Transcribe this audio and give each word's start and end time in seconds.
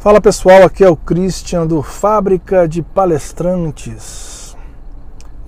Fala 0.00 0.18
pessoal, 0.18 0.62
aqui 0.62 0.82
é 0.82 0.88
o 0.88 0.96
Christian 0.96 1.66
do 1.66 1.82
Fábrica 1.82 2.66
de 2.66 2.80
Palestrantes. 2.80 4.56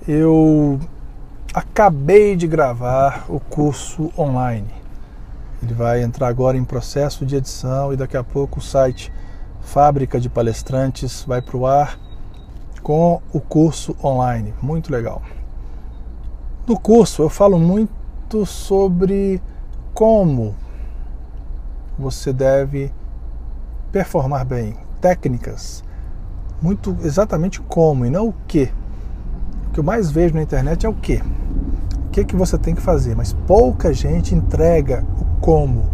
Eu 0.07 0.79
acabei 1.51 2.35
de 2.35 2.45
gravar 2.45 3.25
o 3.29 3.39
curso 3.39 4.11
online. 4.15 4.69
Ele 5.59 5.73
vai 5.73 6.03
entrar 6.03 6.27
agora 6.27 6.55
em 6.55 6.63
processo 6.63 7.25
de 7.25 7.37
edição 7.37 7.93
e 7.93 7.97
daqui 7.97 8.15
a 8.15 8.23
pouco 8.23 8.59
o 8.59 8.61
site 8.61 9.11
Fábrica 9.59 10.19
de 10.19 10.29
Palestrantes 10.29 11.23
vai 11.25 11.41
para 11.41 11.57
o 11.57 11.65
ar 11.65 11.99
com 12.83 13.23
o 13.33 13.39
curso 13.39 13.95
online. 14.03 14.53
Muito 14.61 14.91
legal. 14.91 15.23
No 16.67 16.79
curso 16.79 17.23
eu 17.23 17.29
falo 17.29 17.57
muito 17.57 18.45
sobre 18.45 19.41
como 19.95 20.55
você 21.97 22.31
deve 22.31 22.91
performar 23.93 24.43
bem, 24.43 24.75
técnicas, 24.99 25.83
muito 26.59 26.97
exatamente 27.03 27.61
como 27.61 28.07
e 28.07 28.09
não 28.09 28.29
o 28.29 28.33
que. 28.47 28.73
O 29.67 29.71
que 29.71 29.79
eu 29.79 29.83
mais 29.83 30.09
vejo 30.09 30.33
na 30.33 30.41
internet 30.41 30.83
é 30.83 30.89
o 30.89 30.95
que. 30.95 31.21
O 32.07 32.09
que, 32.09 32.25
que 32.25 32.35
você 32.35 32.57
tem 32.57 32.73
que 32.73 32.81
fazer, 32.81 33.15
mas 33.15 33.33
pouca 33.45 33.93
gente 33.93 34.33
entrega 34.33 35.05
o 35.21 35.25
como. 35.39 35.91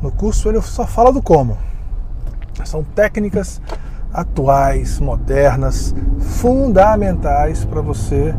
No 0.00 0.12
curso 0.12 0.48
ele 0.48 0.62
só 0.62 0.86
fala 0.86 1.12
do 1.12 1.20
como. 1.20 1.58
São 2.64 2.84
técnicas 2.84 3.60
atuais, 4.12 5.00
modernas, 5.00 5.92
fundamentais 6.20 7.64
para 7.64 7.80
você 7.80 8.32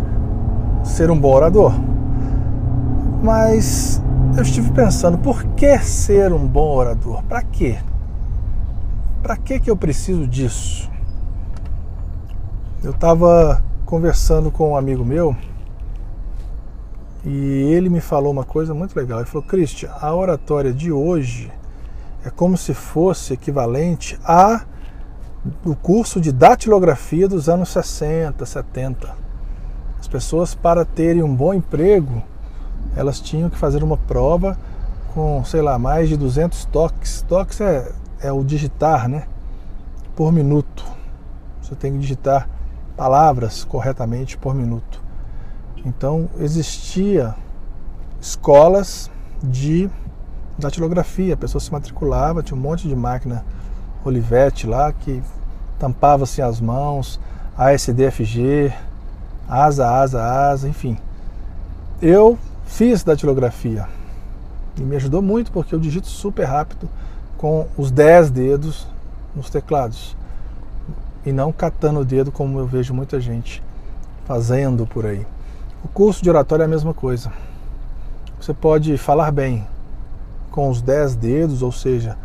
ser 0.85 1.11
um 1.11 1.19
bom 1.19 1.33
orador. 1.33 1.73
Mas 3.21 4.01
eu 4.37 4.43
estive 4.43 4.71
pensando, 4.71 5.17
por 5.17 5.43
que 5.43 5.77
ser 5.79 6.31
um 6.31 6.47
bom 6.47 6.75
orador? 6.75 7.21
Para 7.23 7.41
quê? 7.41 7.77
Para 9.25 9.37
que, 9.37 9.59
que 9.59 9.71
eu 9.71 9.75
preciso 9.75 10.27
disso? 10.27 10.87
Eu 12.83 12.91
estava 12.91 13.63
conversando 13.83 14.51
com 14.51 14.73
um 14.73 14.77
amigo 14.77 15.03
meu 15.03 15.35
e 17.23 17.73
ele 17.73 17.89
me 17.89 18.01
falou 18.01 18.31
uma 18.31 18.43
coisa 18.43 18.71
muito 18.75 18.95
legal. 18.95 19.17
Ele 19.17 19.27
falou: 19.27 19.47
Christian, 19.47 19.89
a 19.99 20.13
oratória 20.13 20.71
de 20.71 20.91
hoje 20.91 21.51
é 22.23 22.29
como 22.29 22.55
se 22.55 22.75
fosse 22.75 23.33
equivalente 23.33 24.19
a 24.23 24.63
o 25.65 25.75
curso 25.75 26.21
de 26.21 26.31
datilografia 26.31 27.27
dos 27.27 27.49
anos 27.49 27.69
60, 27.69 28.45
70. 28.45 29.17
As 29.99 30.07
pessoas, 30.07 30.53
para 30.53 30.85
terem 30.85 31.23
um 31.23 31.33
bom 31.33 31.51
emprego, 31.51 32.21
elas 32.95 33.19
tinham 33.19 33.49
que 33.49 33.57
fazer 33.57 33.83
uma 33.83 33.97
prova 33.97 34.55
com, 35.15 35.43
sei 35.43 35.63
lá, 35.63 35.79
mais 35.79 36.09
de 36.09 36.15
200 36.15 36.65
toques. 36.65 37.25
Toques 37.27 37.59
é 37.59 37.91
é 38.25 38.31
o 38.31 38.43
digitar, 38.43 39.07
né? 39.07 39.27
Por 40.15 40.31
minuto. 40.31 40.83
Você 41.61 41.75
tem 41.75 41.93
que 41.93 41.99
digitar 41.99 42.49
palavras 42.97 43.63
corretamente 43.63 44.37
por 44.37 44.55
minuto. 44.55 45.01
Então 45.85 46.29
existia 46.39 47.35
escolas 48.19 49.11
de 49.43 49.89
datilografia, 50.57 51.33
a 51.33 51.37
pessoa 51.37 51.61
se 51.61 51.71
matriculava, 51.71 52.41
tinha 52.41 52.57
um 52.57 52.61
monte 52.61 52.87
de 52.87 52.95
máquina 52.95 53.45
Olivetti 54.03 54.65
lá 54.65 54.91
que 54.91 55.21
tampava-se 55.77 56.41
as 56.41 56.61
mãos, 56.61 57.19
ASDFG, 57.57 58.73
asa, 59.47 59.89
asa, 59.89 60.23
asa, 60.23 60.67
enfim. 60.67 60.97
Eu 62.01 62.37
fiz 62.65 63.03
datilografia 63.03 63.87
e 64.77 64.81
me 64.81 64.95
ajudou 64.95 65.21
muito 65.21 65.51
porque 65.51 65.75
eu 65.75 65.79
digito 65.79 66.07
super 66.07 66.45
rápido 66.45 66.89
com 67.37 67.67
os 67.77 67.91
10 67.91 68.31
dedos 68.31 68.87
nos 69.35 69.49
teclados 69.49 70.15
e 71.25 71.31
não 71.31 71.51
catando 71.51 72.01
o 72.01 72.05
dedo 72.05 72.31
como 72.31 72.59
eu 72.59 72.67
vejo 72.67 72.93
muita 72.93 73.19
gente 73.19 73.61
fazendo 74.25 74.85
por 74.85 75.05
aí. 75.05 75.25
O 75.83 75.87
curso 75.87 76.23
de 76.23 76.29
oratória 76.29 76.63
é 76.63 76.65
a 76.65 76.69
mesma 76.69 76.93
coisa. 76.93 77.31
Você 78.39 78.53
pode 78.53 78.97
falar 78.97 79.31
bem 79.31 79.67
com 80.51 80.69
os 80.69 80.81
10 80.81 81.15
dedos, 81.15 81.61
ou 81.61 81.71
seja, 81.71 82.17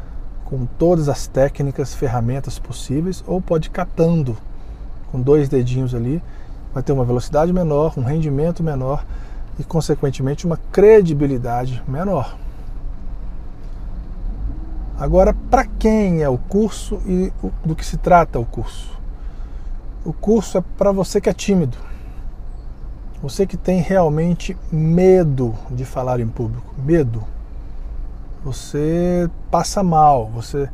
com 0.44 0.66
todas 0.66 1.08
as 1.08 1.26
técnicas, 1.26 1.94
ferramentas 1.94 2.58
possíveis, 2.58 3.24
ou 3.26 3.40
pode 3.40 3.70
catando 3.70 4.36
com 5.10 5.20
dois 5.20 5.48
dedinhos 5.48 5.94
ali, 5.94 6.22
vai 6.72 6.82
ter 6.82 6.92
uma 6.92 7.04
velocidade 7.04 7.52
menor, 7.52 7.94
um 7.96 8.02
rendimento 8.02 8.62
menor 8.62 9.04
e, 9.58 9.64
consequentemente, 9.64 10.46
uma 10.46 10.58
credibilidade 10.70 11.82
menor. 11.86 12.36
Agora, 15.00 15.32
para 15.32 15.64
quem 15.64 16.20
é 16.20 16.28
o 16.28 16.36
curso 16.36 17.00
e 17.06 17.32
do 17.64 17.74
que 17.74 17.86
se 17.86 17.96
trata 17.96 18.38
o 18.38 18.44
curso? 18.44 19.00
O 20.04 20.12
curso 20.12 20.58
é 20.58 20.64
para 20.76 20.92
você 20.92 21.22
que 21.22 21.30
é 21.30 21.32
tímido, 21.32 21.78
você 23.22 23.46
que 23.46 23.56
tem 23.56 23.80
realmente 23.80 24.54
medo 24.70 25.54
de 25.70 25.86
falar 25.86 26.20
em 26.20 26.28
público, 26.28 26.74
medo. 26.76 27.24
Você 28.44 29.30
passa 29.50 29.82
mal, 29.82 30.26
você 30.26 30.68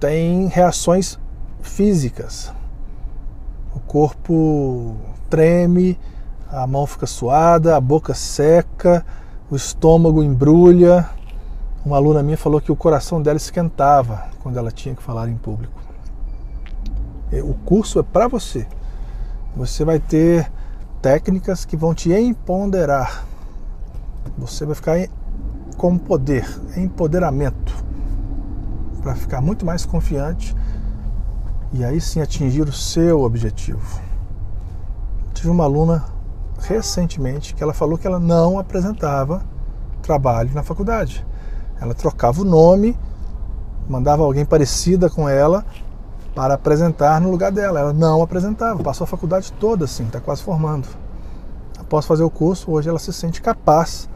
tem 0.00 0.46
reações 0.46 1.18
físicas. 1.60 2.50
O 3.74 3.80
corpo 3.80 4.96
treme, 5.28 5.98
a 6.50 6.66
mão 6.66 6.86
fica 6.86 7.06
suada, 7.06 7.76
a 7.76 7.80
boca 7.80 8.14
seca, 8.14 9.04
o 9.50 9.56
estômago 9.56 10.22
embrulha, 10.22 11.10
uma 11.84 11.96
aluna 11.96 12.22
minha 12.22 12.36
falou 12.36 12.60
que 12.60 12.72
o 12.72 12.76
coração 12.76 13.22
dela 13.22 13.36
esquentava 13.36 14.28
quando 14.42 14.58
ela 14.58 14.70
tinha 14.70 14.94
que 14.94 15.02
falar 15.02 15.28
em 15.28 15.36
público. 15.36 15.80
O 17.44 17.54
curso 17.54 17.98
é 17.98 18.02
para 18.02 18.26
você. 18.26 18.66
Você 19.56 19.84
vai 19.84 19.98
ter 19.98 20.50
técnicas 21.00 21.64
que 21.64 21.76
vão 21.76 21.94
te 21.94 22.12
empoderar. 22.12 23.24
Você 24.36 24.64
vai 24.64 24.74
ficar 24.74 24.96
com 25.76 25.96
poder, 25.96 26.44
empoderamento, 26.76 27.72
para 29.02 29.14
ficar 29.14 29.40
muito 29.40 29.64
mais 29.64 29.86
confiante 29.86 30.54
e 31.72 31.84
aí 31.84 32.00
sim 32.00 32.20
atingir 32.20 32.62
o 32.62 32.72
seu 32.72 33.22
objetivo. 33.22 34.00
Tive 35.32 35.50
uma 35.50 35.64
aluna 35.64 36.04
recentemente 36.60 37.54
que 37.54 37.62
ela 37.62 37.72
falou 37.72 37.96
que 37.96 38.06
ela 38.06 38.18
não 38.18 38.58
apresentava 38.58 39.42
trabalho 40.02 40.50
na 40.52 40.62
faculdade. 40.62 41.24
Ela 41.80 41.94
trocava 41.94 42.42
o 42.42 42.44
nome, 42.44 42.98
mandava 43.88 44.22
alguém 44.22 44.44
parecida 44.44 45.08
com 45.08 45.28
ela 45.28 45.64
para 46.34 46.54
apresentar 46.54 47.20
no 47.20 47.30
lugar 47.30 47.52
dela. 47.52 47.80
Ela 47.80 47.92
não 47.92 48.22
apresentava, 48.22 48.82
passou 48.82 49.04
a 49.04 49.08
faculdade 49.08 49.52
toda 49.52 49.84
assim, 49.84 50.04
está 50.06 50.20
quase 50.20 50.42
formando. 50.42 50.88
Após 51.78 52.04
fazer 52.04 52.22
o 52.22 52.30
curso, 52.30 52.70
hoje 52.70 52.88
ela 52.88 52.98
se 52.98 53.12
sente 53.12 53.40
capaz 53.40 54.08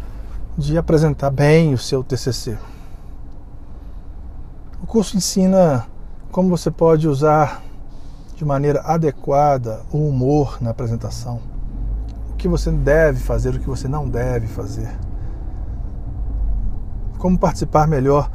de 0.58 0.76
apresentar 0.76 1.30
bem 1.30 1.72
o 1.72 1.78
seu 1.78 2.04
TCC. 2.04 2.58
O 4.82 4.86
curso 4.86 5.16
ensina 5.16 5.86
como 6.30 6.50
você 6.50 6.70
pode 6.70 7.08
usar 7.08 7.62
de 8.36 8.44
maneira 8.44 8.82
adequada 8.82 9.80
o 9.92 10.08
humor 10.08 10.58
na 10.60 10.70
apresentação. 10.70 11.40
O 12.32 12.34
que 12.36 12.48
você 12.48 12.70
deve 12.70 13.20
fazer, 13.20 13.54
o 13.54 13.60
que 13.60 13.68
você 13.68 13.86
não 13.86 14.08
deve 14.08 14.48
fazer 14.48 14.90
como 17.22 17.38
participar 17.38 17.86
melhor 17.86 18.28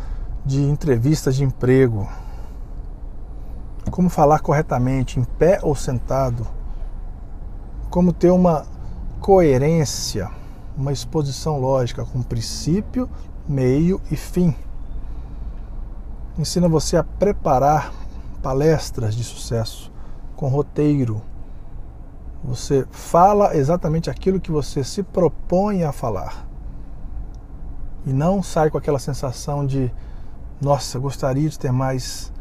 de 0.46 0.64
entrevistas 0.64 1.36
de 1.36 1.44
emprego, 1.44 2.08
como 3.92 4.08
falar 4.08 4.40
corretamente, 4.40 5.20
em 5.20 5.26
pé 5.26 5.60
ou 5.62 5.76
sentado, 5.76 6.48
como 7.90 8.14
ter 8.14 8.32
uma 8.32 8.66
coerência, 9.20 10.32
uma 10.78 10.94
exposição 10.94 11.60
lógica 11.60 12.06
com 12.06 12.24
princípio, 12.24 13.10
meio 13.46 14.00
e 14.10 14.16
fim. 14.16 14.56
Ensina 16.40 16.70
você 16.70 16.96
a 16.96 17.04
preparar 17.04 17.92
palestras 18.42 19.16
de 19.16 19.24
sucesso 19.26 19.92
com 20.34 20.48
roteiro. 20.48 21.22
Você 22.42 22.88
fala 22.90 23.54
exatamente 23.54 24.10
aquilo 24.10 24.40
que 24.40 24.50
você 24.50 24.82
se 24.82 25.04
propõe 25.04 25.84
a 25.84 25.92
falar 25.92 26.48
e 28.08 28.14
não 28.14 28.42
sai 28.42 28.70
com 28.70 28.78
aquela 28.78 29.00
sensação 29.00 29.66
de 29.66 29.92
nossa, 30.62 30.98
gostaria 30.98 31.50
de 31.50 31.60
ter 31.60 31.74
mais 31.74 32.32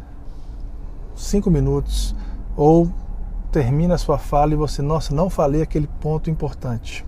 cinco 1.16 1.50
minutos 1.50 2.14
ou 2.56 2.88
termina 3.50 3.96
a 3.96 3.98
sua 3.98 4.16
fala 4.16 4.52
e 4.52 4.56
você, 4.56 4.80
nossa, 4.80 5.12
não 5.12 5.28
falei 5.28 5.62
aquele 5.62 5.88
ponto 6.00 6.30
importante. 6.30 7.04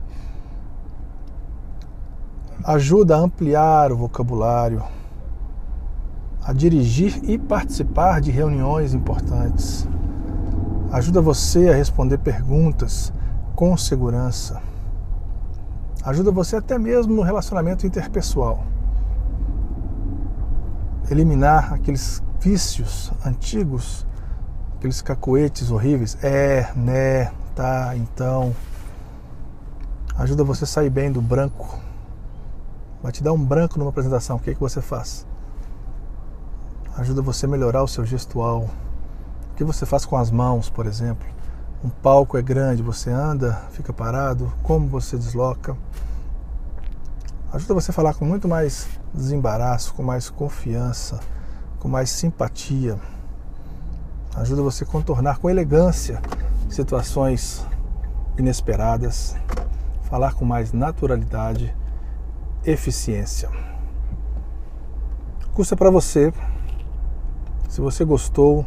Ajuda 2.65 3.17
a 3.17 3.21
ampliar 3.21 3.93
o 3.93 3.97
vocabulário, 3.97 4.83
a 6.43 6.53
dirigir 6.53 7.21
e 7.23 7.39
participar 7.39 8.21
de 8.21 8.33
reuniões 8.33 8.93
importantes. 8.93 9.89
Ajuda 10.91 11.21
você 11.21 11.69
a 11.69 11.75
responder 11.75 12.19
perguntas 12.19 13.13
com 13.55 13.77
segurança 13.77 14.61
Ajuda 16.09 16.31
você 16.31 16.57
até 16.57 16.79
mesmo 16.79 17.15
no 17.15 17.21
relacionamento 17.21 17.87
interpessoal. 17.87 18.65
eliminar 21.11 21.75
aqueles 21.75 22.23
vícios 22.41 23.13
antigos, 23.27 24.07
aqueles 24.79 25.03
cacoetes 25.03 25.71
horríveis. 25.71 26.17
É, 26.25 26.73
né, 26.75 27.31
tá, 27.55 27.95
então. 27.95 28.57
Ajuda 30.17 30.43
você 30.45 30.65
a 30.65 30.67
sair 30.67 30.89
bem 30.89 31.13
do 31.13 31.21
branco. 31.21 31.79
Vai 33.03 33.13
te 33.13 33.23
dar 33.23 33.35
um 33.35 33.45
branco 33.45 33.79
numa 33.79 33.91
apresentação. 33.91 34.37
O 34.37 34.41
que, 34.41 34.49
é 34.49 34.55
que 34.55 34.61
você 34.61 34.81
faz? 34.81 35.27
Ajuda 36.97 37.21
você 37.21 37.45
a 37.45 37.49
melhorar 37.51 37.83
o 37.83 37.89
seu 37.89 38.07
gestual. 38.07 38.71
O 39.53 39.55
que 39.57 39.63
você 39.63 39.85
faz 39.85 40.07
com 40.07 40.17
as 40.17 40.31
mãos, 40.31 40.71
por 40.71 40.87
exemplo? 40.87 41.29
Um 41.83 41.91
palco 41.91 42.37
é 42.37 42.43
grande, 42.43 42.83
você 42.83 43.09
anda, 43.09 43.53
fica 43.71 43.93
parado, 43.93 44.53
como 44.65 44.89
você 44.89 45.17
desloca. 45.17 45.77
Ajuda 47.53 47.75
você 47.75 47.93
a 47.93 47.95
falar 47.95 48.15
com 48.15 48.25
muito 48.25 48.49
mais 48.49 48.89
desembaraço, 49.15 49.95
com 49.95 50.03
mais 50.03 50.29
confiança, 50.29 51.21
com 51.79 51.89
mais 51.89 52.11
simpatia. 52.11 52.99
Ajuda 54.35 54.61
você 54.61 54.83
a 54.83 54.87
contornar 54.87 55.39
com 55.39 55.49
elegância 55.49 56.21
situações 56.69 57.65
inesperadas, 58.37 59.37
falar 60.03 60.35
com 60.35 60.45
mais 60.45 60.73
naturalidade, 60.73 61.75
eficiência. 62.65 63.49
É 65.59 65.77
para 65.77 65.91
você. 65.91 66.33
Se 67.69 67.81
você 67.81 68.05
gostou, 68.05 68.65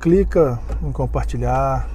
clica 0.00 0.58
em 0.82 0.90
compartilhar, 0.90 1.86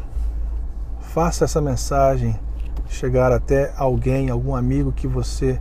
faça 0.99 1.43
essa 1.43 1.59
mensagem 1.59 2.39
chegar 2.87 3.31
até 3.31 3.73
alguém, 3.75 4.29
algum 4.29 4.55
amigo 4.55 4.91
que 4.91 5.07
você 5.07 5.59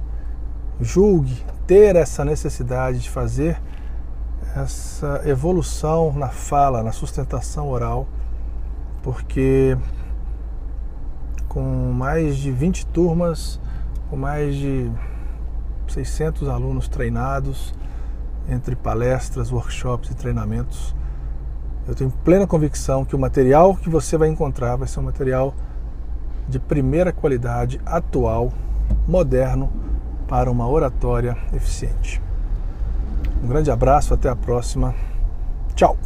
julgue 0.78 1.42
ter 1.66 1.96
essa 1.96 2.22
necessidade 2.22 2.98
de 2.98 3.08
fazer 3.08 3.58
essa 4.54 5.22
evolução 5.24 6.12
na 6.12 6.28
fala, 6.28 6.82
na 6.82 6.92
sustentação 6.92 7.70
oral, 7.70 8.06
porque 9.02 9.76
com 11.48 11.92
mais 11.92 12.36
de 12.36 12.50
20 12.50 12.86
turmas, 12.86 13.58
com 14.10 14.16
mais 14.16 14.54
de 14.54 14.90
600 15.88 16.48
alunos 16.48 16.88
treinados, 16.88 17.74
entre 18.48 18.76
palestras, 18.76 19.50
workshops 19.50 20.10
e 20.10 20.14
treinamentos, 20.14 20.94
eu 21.86 21.94
tenho 21.94 22.10
plena 22.24 22.46
convicção 22.46 23.04
que 23.04 23.14
o 23.14 23.18
material 23.18 23.76
que 23.76 23.90
você 23.90 24.16
vai 24.16 24.28
encontrar 24.28 24.76
vai 24.76 24.88
ser 24.88 25.00
um 25.00 25.04
material 25.04 25.54
de 26.48 26.58
primeira 26.58 27.12
qualidade, 27.12 27.80
atual, 27.84 28.52
moderno, 29.06 29.70
para 30.28 30.50
uma 30.50 30.68
oratória 30.68 31.36
eficiente. 31.52 32.22
Um 33.42 33.48
grande 33.48 33.70
abraço, 33.70 34.14
até 34.14 34.28
a 34.28 34.36
próxima. 34.36 34.94
Tchau! 35.74 35.96